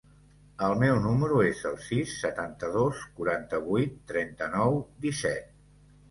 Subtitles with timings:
[0.67, 5.53] El meu número es el sis, setanta-dos, quaranta-vuit, trenta-nou, disset.